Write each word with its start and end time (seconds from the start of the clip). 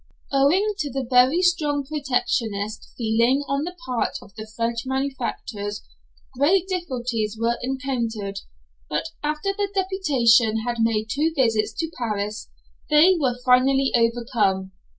Owing 0.31 0.73
to 0.79 0.91
the 0.91 1.05
very 1.07 1.43
strong 1.43 1.85
protectionist 1.85 2.89
feeling 2.97 3.43
on 3.47 3.65
the 3.65 3.75
part 3.85 4.17
of 4.19 4.33
the 4.33 4.47
French 4.55 4.79
manufacturers, 4.83 5.83
great 6.39 6.67
difficulties 6.67 7.37
were 7.39 7.59
encountered; 7.61 8.39
but, 8.89 9.09
after 9.21 9.53
the 9.53 9.69
deputation 9.75 10.61
had 10.61 10.77
made 10.79 11.05
two 11.07 11.31
visits 11.35 11.71
to 11.73 11.91
Paris, 11.99 12.49
they 12.89 13.15
were 13.19 13.37
finally 13.45 13.93
overcome. 13.95 14.71